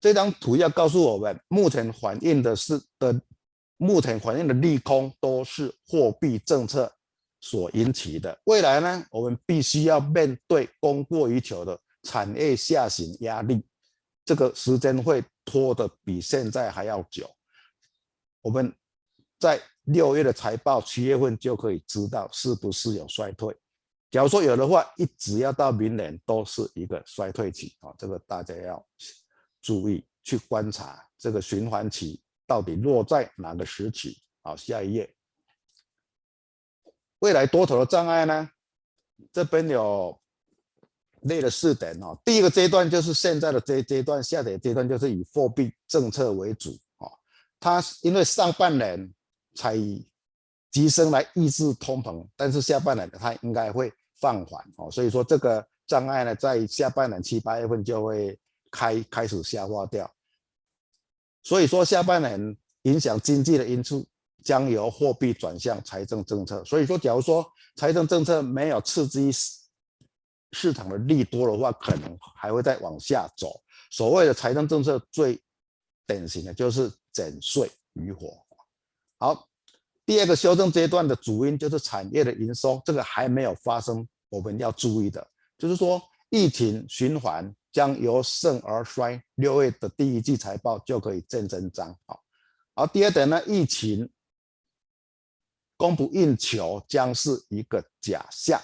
[0.00, 3.20] 这张图要告诉我们，目前反映的是的，
[3.76, 6.92] 目前反映的利空都是货币政策
[7.40, 8.38] 所引起的。
[8.44, 11.78] 未来呢，我们必须要面对供过于求的。
[12.02, 13.66] 产业下行压力，
[14.24, 17.28] 这个时间会拖得比现在还要久。
[18.42, 18.72] 我们
[19.40, 23.52] 在六月的财报，七月份就可以知道是不是有衰退。
[24.16, 28.82] 假如说有的话，一直要到明年都是一个衰退期啊，这个大家要
[29.60, 34.16] 注意去观察这个循环期到底落在哪个时期。
[34.42, 35.14] 好，下一页，
[37.18, 38.50] 未来多头的障碍呢？
[39.30, 40.18] 这边有。
[41.22, 47.10] 列了四点哦，第一个阶段就是现在的这阶段，下跌阶段就是以货币政策为主哦。
[47.58, 49.12] 它因为上半年
[49.54, 49.76] 才
[50.70, 58.38] 急升来抑制通膨，但是下半年它应该会放缓哦，所以说这个障碍呢，在下半年七八月份就会
[58.70, 60.10] 开开始消化掉。
[61.42, 64.06] 所以说下半年影响经济的因素
[64.42, 66.64] 将由货币转向财政政策。
[66.64, 67.46] 所以说，假如说
[67.76, 69.30] 财政政策没有刺激。
[69.32, 69.66] 市
[70.52, 73.60] 市场的利多的话，可能还会再往下走。
[73.90, 75.38] 所谓的财政政策最
[76.06, 78.32] 典型的就是减税与否。
[79.18, 79.46] 好，
[80.06, 84.06] 第二个修正阶段的主因就是产业的营收，这个还没有发生。
[84.28, 85.26] 我们要注意的
[85.58, 86.00] 就是说，
[86.30, 89.20] 疫情循环将由盛而衰。
[89.34, 91.96] 六月的第一季财报就可以见真章。
[92.06, 92.22] 好，
[92.74, 94.08] 而，第二点呢，疫情
[95.76, 98.60] 供不应求将是一个假象。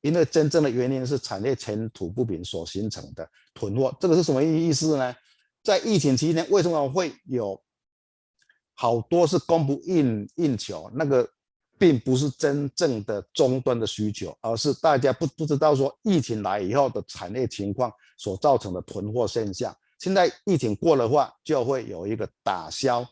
[0.00, 5.14] 因为真正的原因是产业前途不明所形成的囤货，这个是什么意意思呢？
[5.64, 7.60] 在疫情期间，为什么会有
[8.80, 10.88] 好多是供不应应求？
[10.94, 11.28] 那个
[11.76, 19.76] 并不是真正的终端的需求，而是大家不不知道说疫情来以后的产业情况所造成的囤货现象。
[19.98, 23.04] 现在疫情过的话，就会有一个打消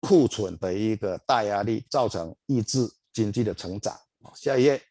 [0.00, 3.94] 库存的一个大压力，造成抑制经济的成长。
[4.34, 4.82] 下一页。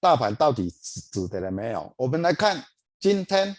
[0.00, 1.92] 大盘到底止止跌了没有？
[1.98, 2.64] 我们来看
[2.98, 3.54] 今天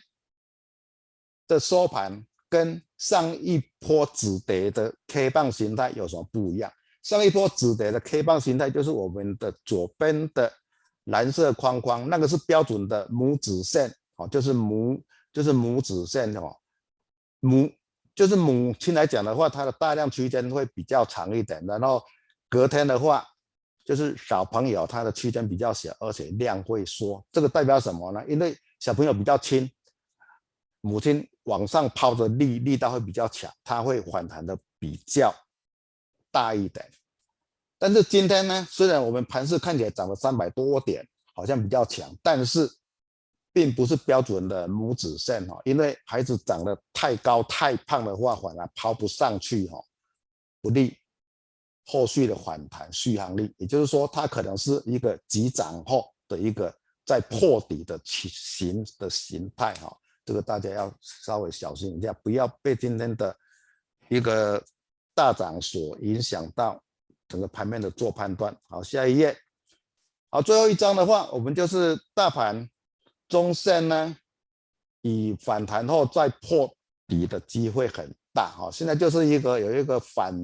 [1.48, 2.26] 的收盘
[2.56, 6.72] 跟上一波止跌的 K 棒形态有什么不一样？
[7.04, 10.50] 上一波止跌的 K 棒形态就是我们的左边的
[11.06, 15.02] 蓝色框框，那个是标准的拇指线哦，就是拇
[15.34, 16.56] 就是拇指线哦，
[17.42, 17.70] 母
[18.16, 22.02] 就是母亲来讲的话，它的大量区间会比较长一点，然后
[22.50, 23.26] 隔天的话。
[23.88, 28.20] 就是小朋友他的区间比较小，而且量会缩，这个代表什么呢？
[28.28, 29.70] 因为小朋友比较轻，
[30.86, 35.34] 母亲往上抛的力力道会比较强，它会反弹的比较
[36.32, 36.90] 大一点。
[37.78, 42.70] 但是今天呢，虽然我们盘势看起来涨了三百多点，好像比较强，但是
[43.52, 49.84] 并不是标准的母子线哈，因为孩子长得太高太胖的话，反而抛不上去哈，
[50.62, 50.96] 不利。
[51.88, 56.76] 后续的反弹续航力，也就是说，它可能是一个急涨后的一个
[57.06, 59.96] 在破底的形的形态哈，
[60.26, 63.36] 这个大家要稍微小心一下，不要被今天的
[64.10, 64.62] 一个
[65.14, 66.82] 大涨所影响到
[67.28, 68.56] 整个盘面的做判断。
[68.68, 69.38] 好，下一页，
[70.30, 72.70] 好，最后一张的话，我们就是大盘
[73.30, 74.18] 中线呢，
[75.02, 76.76] 以反弹后再破
[77.08, 80.36] 底的机会很大哈，现在就是一个有一个反。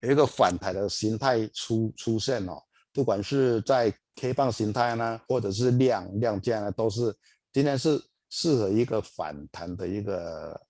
[0.00, 2.62] 有一个反弹的形态出出现哦，
[2.92, 7.16] 不管是在 K 棒形态呢，或者是量量价呢，都是
[7.54, 7.98] 今天是
[8.36, 10.60] 适合一个反弹的一个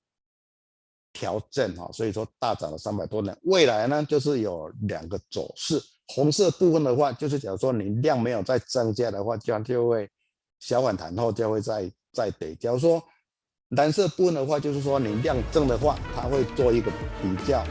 [1.14, 3.34] 调整哈，所以说大涨了三百多点。
[3.44, 10.06] 未来呢，就是有两个走势，红色部分的话，就是假如说你量没有再增加的话，这样就会
[10.60, 12.54] 小反弹后就会再再跌。
[12.56, 13.02] 假如说
[13.70, 16.90] 蓝色部分的话，就是说你量增的话，它会做一个
[17.22, 17.64] 比较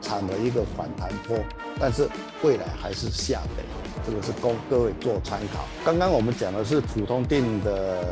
[0.00, 0.26] 长。
[0.28, 1.38] 的一个反弹波，
[1.80, 2.06] 但是
[2.44, 3.64] 未来还是下跌，
[4.06, 5.64] 这个是供各位做参考。
[5.84, 8.04] 刚刚我们讲的是普通电的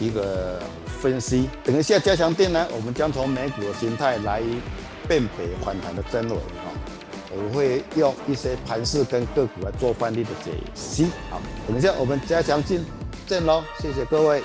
[0.00, 0.60] 一个
[1.00, 4.42] 分析，等一下加强电呢，我们将从美股的形态来
[5.06, 6.68] 辨别反弹的真伪啊。
[7.30, 11.08] 我会用一些盘势跟个股来做范例的解析。
[11.28, 12.84] 好，等一下我们加强进
[13.26, 14.42] 见喽，谢谢各位。